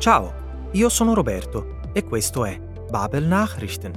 [0.00, 0.32] Ciao,
[0.70, 3.92] io sono Roberto e questo è Babel Nachrichten.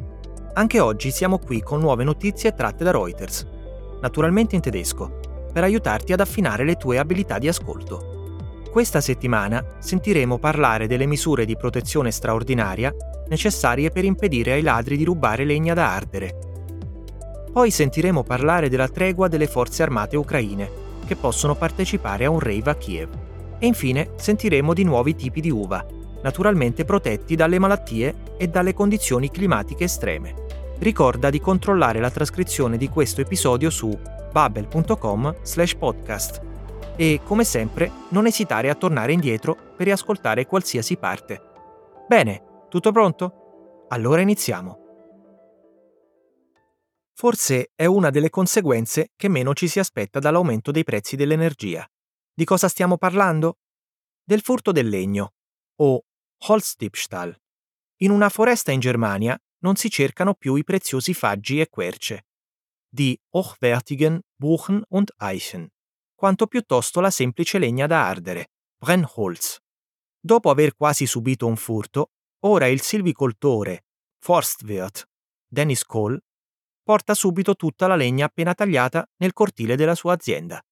[0.51, 3.47] Anche oggi siamo qui con nuove notizie tratte da Reuters,
[4.01, 5.21] naturalmente in tedesco,
[5.53, 8.35] per aiutarti ad affinare le tue abilità di ascolto.
[8.69, 12.93] Questa settimana sentiremo parlare delle misure di protezione straordinaria
[13.29, 16.37] necessarie per impedire ai ladri di rubare legna da ardere.
[17.49, 20.69] Poi sentiremo parlare della tregua delle forze armate ucraine,
[21.05, 23.09] che possono partecipare a un rave a Kiev.
[23.63, 25.85] E infine sentiremo di nuovi tipi di uva,
[26.21, 30.35] naturalmente protetti dalle malattie e dalle condizioni climatiche estreme.
[30.79, 33.97] Ricorda di controllare la trascrizione di questo episodio su
[34.33, 36.41] babbel.com/podcast
[36.97, 41.41] e come sempre non esitare a tornare indietro per riascoltare qualsiasi parte.
[42.05, 43.85] Bene, tutto pronto?
[43.87, 44.77] Allora iniziamo.
[47.13, 51.87] Forse è una delle conseguenze che meno ci si aspetta dall'aumento dei prezzi dell'energia.
[52.35, 53.59] Di cosa stiamo parlando?
[54.23, 55.33] Del furto del legno,
[55.75, 56.03] o
[56.47, 57.39] Holzdiebstahl.
[57.97, 62.25] In una foresta in Germania non si cercano più i preziosi faggi e querce,
[62.89, 65.67] di hochwertigen Buchen und Eichen,
[66.15, 69.59] quanto piuttosto la semplice legna da ardere, Brennholz.
[70.19, 72.13] Dopo aver quasi subito un furto,
[72.45, 73.85] ora il silvicoltore,
[74.17, 75.07] Forstwirt,
[75.47, 76.19] Dennis Cole,
[76.81, 80.63] porta subito tutta la legna appena tagliata nel cortile della sua azienda.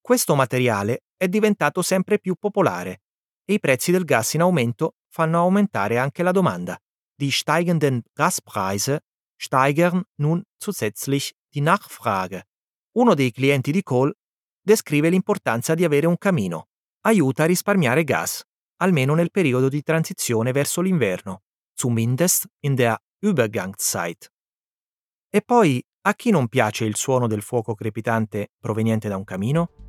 [0.00, 3.02] Questo materiale è diventato sempre più popolare
[3.44, 6.78] e i prezzi del gas in aumento fanno aumentare anche la domanda.
[7.14, 9.00] Die steigenden Gaspreise
[9.36, 12.48] steigern nun zusätzlich die Nachfrage.
[12.92, 14.14] Uno dei clienti di Cole
[14.60, 16.68] descrive l'importanza di avere un camino.
[17.02, 18.42] Aiuta a risparmiare gas,
[18.76, 21.42] almeno nel periodo di transizione verso l'inverno,
[21.74, 24.30] zumindest in der Übergangszeit.
[25.30, 29.87] E poi, a chi non piace il suono del fuoco crepitante proveniente da un camino?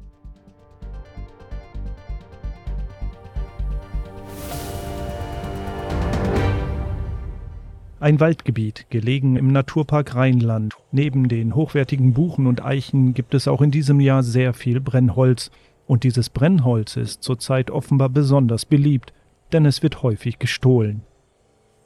[8.02, 10.74] Ein Waldgebiet, gelegen im Naturpark Rheinland.
[10.94, 15.52] Neben den hochwertigen Buchen und Eichen gibt es auch in diesem Jahr sehr viel Brennholz.
[15.86, 19.12] Und dieses Brennholz ist zurzeit offenbar besonders beliebt,
[19.52, 21.02] denn es wird häufig gestohlen.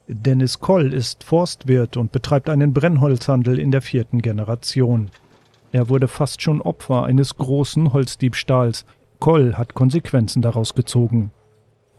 [0.07, 5.09] Dennis Koll ist Forstwirt und betreibt einen Brennholzhandel in der vierten Generation.
[5.71, 8.85] Er wurde fast schon Opfer eines großen Holzdiebstahls.
[9.19, 11.31] Koll hat Konsequenzen daraus gezogen.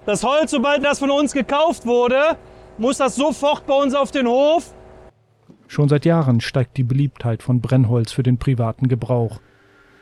[0.06, 2.36] Das Holz, sobald das von uns gekauft wurde,
[2.78, 4.74] muss das sofort bei uns auf den Hof.
[5.68, 9.40] Schon seit Jahren steigt die Beliebtheit von Brennholz für den privaten Gebrauch.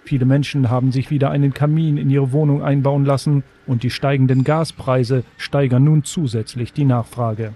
[0.04, 4.42] Viele Menschen haben sich wieder einen Kamin in ihre Wohnung einbauen lassen und die steigenden
[4.42, 7.52] Gaspreise steigern nun zusätzlich die Nachfrage.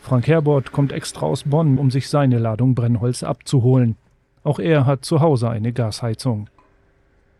[0.00, 3.96] Frank Herbert kommt extra aus Bonn, um sich seine Ladung Brennholz abzuholen.
[4.42, 6.48] Auch er hat zu Hause eine Gasheizung.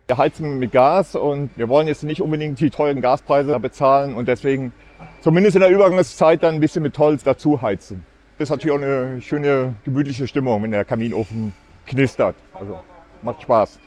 [0.07, 4.29] Wir heizen mit Gas und wir wollen jetzt nicht unbedingt die teuren Gaspreise bezahlen und
[4.29, 4.73] deswegen
[5.21, 8.05] zumindest in der Übergangszeit dann ein bisschen mit Holz dazu heizen.
[8.39, 11.53] Das ist natürlich auch eine schöne, gemütliche Stimmung, wenn der Kaminofen
[11.87, 12.35] knistert.
[12.55, 12.81] Also
[13.23, 13.79] macht Spaß.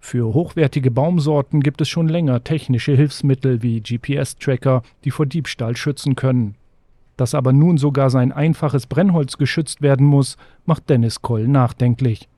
[0.00, 6.16] Für hochwertige Baumsorten gibt es schon länger technische Hilfsmittel wie GPS-Tracker, die vor Diebstahl schützen
[6.16, 6.56] können.
[7.16, 10.36] Dass aber nun sogar sein einfaches Brennholz geschützt werden muss,
[10.66, 12.28] macht Dennis Koll nachdenklich.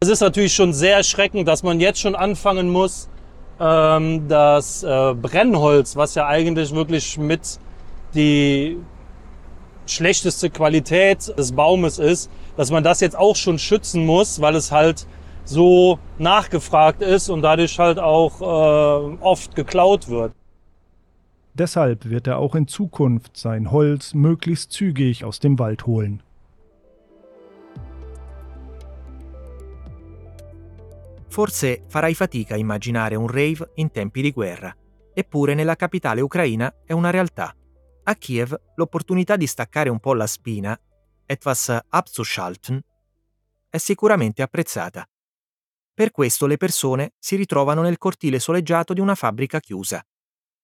[0.00, 3.08] Es ist natürlich schon sehr erschreckend, dass man jetzt schon anfangen muss,
[3.62, 7.60] ähm, das äh, Brennholz, was ja eigentlich wirklich mit
[8.14, 8.76] die
[9.86, 14.72] schlechteste Qualität des Baumes ist, dass man das jetzt auch schon schützen muss, weil es
[14.72, 15.06] halt
[15.44, 20.32] so nachgefragt ist und dadurch halt auch äh, oft geklaut wird.
[21.54, 26.22] Deshalb wird er auch in Zukunft sein Holz möglichst zügig aus dem Wald holen.
[31.32, 34.76] Forse farai fatica a immaginare un rave in tempi di guerra,
[35.14, 37.56] eppure nella capitale ucraina è una realtà.
[38.02, 40.78] A Kiev l'opportunità di staccare un po' la spina,
[41.24, 42.78] etwas abzuschalten,
[43.70, 45.08] è sicuramente apprezzata.
[45.94, 50.04] Per questo le persone si ritrovano nel cortile soleggiato di una fabbrica chiusa,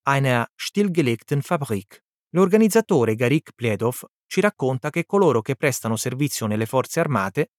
[0.03, 2.05] einer stillgelegten Fabrik.
[2.33, 7.53] L'organizzatore Garik Pledov ci racconta che coloro che prestano servizio nelle forze armate,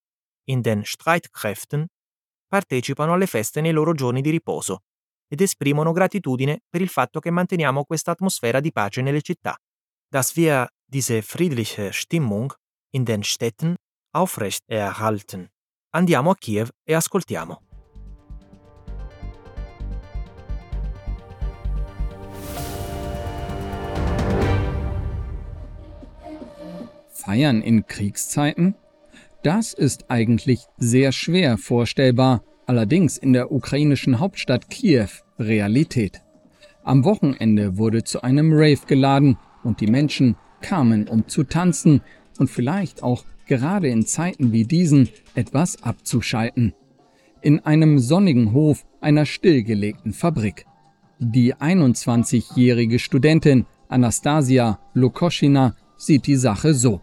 [0.49, 1.87] in den Streitkräften,
[2.49, 4.81] partecipano alle feste nei loro giorni di riposo
[5.29, 9.55] ed esprimono gratitudine per il fatto che manteniamo questa atmosfera di pace nelle città.
[10.11, 12.51] Dass wir diese friedliche Stimmung
[12.95, 13.75] in den Städten
[14.11, 15.47] aufrecht erhalten.
[15.91, 17.61] Andiamo a Kiev e ascoltiamo.
[27.11, 28.75] Feiern in Kriegszeiten?
[29.43, 35.07] Das ist eigentlich sehr schwer vorstellbar, allerdings in der ukrainischen Hauptstadt Kiew
[35.39, 36.21] Realität.
[36.83, 42.01] Am Wochenende wurde zu einem Rave geladen und die Menschen kamen, um zu tanzen
[42.37, 46.73] und vielleicht auch gerade in Zeiten wie diesen etwas abzuschalten.
[47.41, 50.65] In einem sonnigen Hof einer stillgelegten Fabrik.
[51.19, 57.01] Die 21-jährige Studentin Anastasia Lukoschina sieht die Sache so.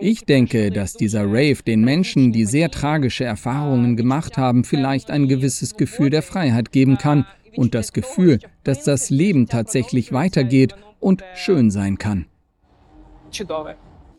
[0.00, 5.28] Ich denke, dass dieser Rave den Menschen, die sehr tragische Erfahrungen gemacht haben, vielleicht ein
[5.28, 7.26] gewisses Gefühl der Freiheit geben kann
[7.56, 12.26] und das Gefühl, dass das Leben tatsächlich weitergeht und schön sein kann.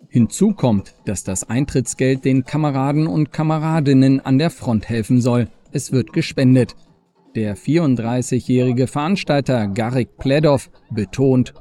[0.10, 5.50] Hinzu kommt, dass das Eintrittsgeld den Kameraden und Kameradinnen an der Front helfen soll.
[5.72, 6.76] Es wird gespendet.
[7.36, 11.54] Der 34-jährige Veranstalter Garik Pledov betont,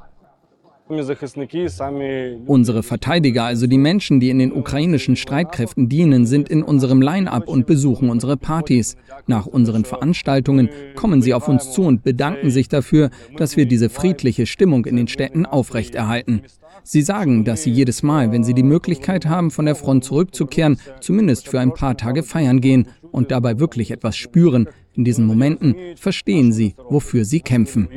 [0.89, 7.49] Unsere Verteidiger, also die Menschen, die in den ukrainischen Streitkräften dienen, sind in unserem Line-up
[7.49, 8.97] und besuchen unsere Partys.
[9.27, 13.89] Nach unseren Veranstaltungen kommen sie auf uns zu und bedanken sich dafür, dass wir diese
[13.89, 16.43] friedliche Stimmung in den Städten aufrechterhalten.
[16.85, 20.79] Sie sagen, dass sie jedes Mal, wenn sie die Möglichkeit haben, von der Front zurückzukehren,
[21.01, 24.69] zumindest für ein paar Tage feiern gehen und dabei wirklich etwas spüren.
[24.95, 27.89] In diesen Momenten verstehen sie, wofür sie kämpfen.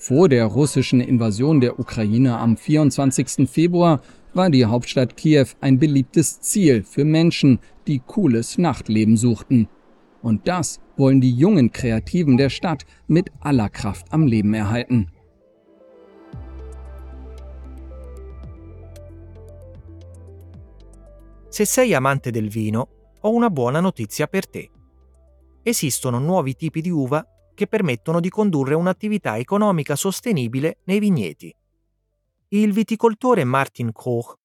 [0.00, 3.50] Vor der russischen Invasion der Ukraine am 24.
[3.50, 4.00] Februar
[4.32, 7.58] war die Hauptstadt Kiew ein beliebtes Ziel für Menschen,
[7.88, 9.68] die cooles Nachtleben suchten.
[10.22, 15.10] Und das wollen die jungen Kreativen der Stadt mit aller Kraft am Leben erhalten.
[21.50, 22.88] Se sei amante del vino,
[23.22, 24.70] ho una buona notizia per te.
[25.64, 27.26] Esistono nuovi tipi di uva
[27.58, 31.52] che permettono di condurre un'attività economica sostenibile nei vigneti.
[32.50, 34.36] Il viticoltore Martin Koch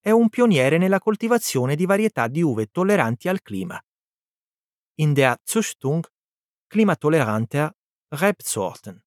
[0.00, 3.78] è un pioniere nella coltivazione di varietà di uve tolleranti al clima.
[5.00, 6.02] In der Züchtung
[6.66, 7.76] klimatoleranter
[8.08, 9.04] Rebsorten.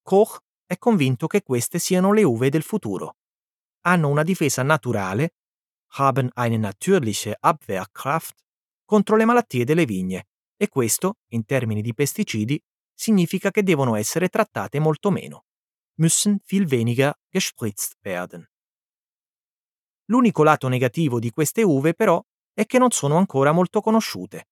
[0.00, 3.16] Koch è convinto che queste siano le uve del futuro.
[3.82, 5.34] Hanno una difesa naturale,
[5.98, 8.42] haben eine natürliche Abwehrkraft
[8.86, 12.58] contro le malattie delle vigne e questo, in termini di pesticidi,
[12.94, 15.44] significa che devono essere trattate molto meno.
[15.96, 18.48] Müssen viel weniger gespritzt werden.
[20.06, 24.48] L'unico lato negativo di queste uve, però, è che non sono ancora molto conosciute.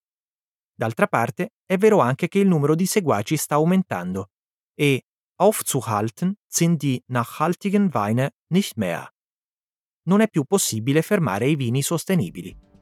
[0.73, 4.31] D'altra parte, è vero anche che il numero di seguaci sta aumentando
[4.73, 5.03] e
[5.35, 9.11] aufzuhalten sind die nachhaltigen Weine nicht mehr.
[10.05, 12.72] Non è più possibile fermare i vini sostenibili.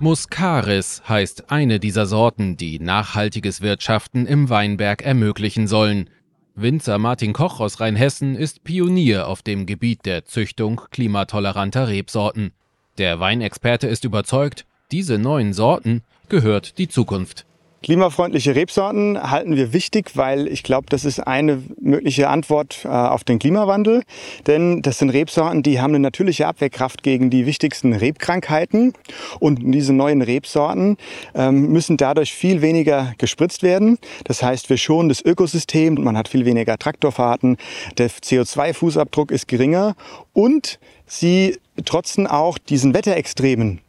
[0.00, 6.10] Muscaris heißt eine dieser Sorten, die nachhaltiges Wirtschaften im Weinberg ermöglichen sollen.
[6.56, 12.52] Winzer Martin Koch aus Rheinhessen ist Pionier auf dem Gebiet der Züchtung klimatoleranter Rebsorten.
[12.98, 17.46] Der Weinexperte ist überzeugt, diese neuen Sorten gehört die Zukunft.
[17.84, 23.24] Klimafreundliche Rebsorten halten wir wichtig, weil ich glaube, das ist eine mögliche Antwort äh, auf
[23.24, 24.04] den Klimawandel.
[24.46, 28.94] Denn das sind Rebsorten, die haben eine natürliche Abwehrkraft gegen die wichtigsten Rebkrankheiten.
[29.38, 30.96] Und diese neuen Rebsorten
[31.34, 33.98] ähm, müssen dadurch viel weniger gespritzt werden.
[34.24, 37.58] Das heißt, wir schonen das Ökosystem, man hat viel weniger Traktorfahrten,
[37.98, 39.94] der CO2-Fußabdruck ist geringer
[40.32, 43.82] und sie trotzen auch diesen Wetterextremen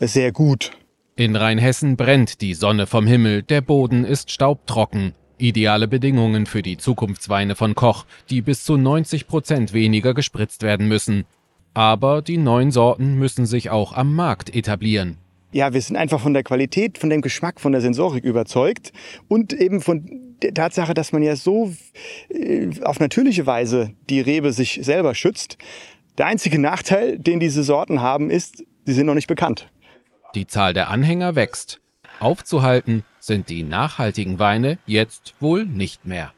[0.00, 0.72] sehr gut.
[1.14, 5.12] In Rheinhessen brennt die Sonne vom Himmel, der Boden ist staubtrocken.
[5.36, 10.88] Ideale Bedingungen für die Zukunftsweine von Koch, die bis zu 90 Prozent weniger gespritzt werden
[10.88, 11.24] müssen.
[11.74, 15.18] Aber die neuen Sorten müssen sich auch am Markt etablieren.
[15.52, 18.94] Ja, wir sind einfach von der Qualität, von dem Geschmack, von der Sensorik überzeugt
[19.28, 21.74] und eben von der Tatsache, dass man ja so
[22.30, 25.58] äh, auf natürliche Weise die Rebe sich selber schützt.
[26.16, 29.68] Der einzige Nachteil, den diese Sorten haben, ist, sie sind noch nicht bekannt.
[30.34, 31.80] Die Zahl der Anhänger wächst.
[32.18, 36.32] Aufzuhalten sind die nachhaltigen Weine jetzt wohl nicht mehr.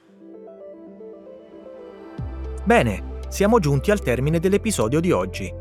[2.65, 5.53] Bene, siamo giunti al termine dell'episodio di oggi.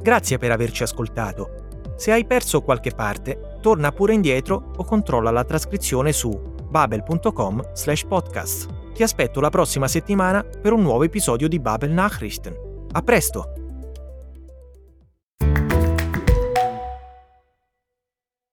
[0.00, 1.94] Grazie per averci ascoltato.
[1.96, 6.30] Se hai perso qualche parte, torna pure indietro o controlla la trascrizione su
[6.68, 8.92] babel.com/podcast.
[8.92, 12.54] Ti aspetto la prossima settimana per un nuovo episodio di Babel Nachrichten.
[12.92, 13.61] A presto!